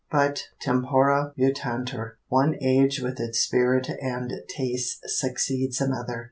[0.11, 6.19] But tempora mutantur; one age with its spirit and taste succeeds another.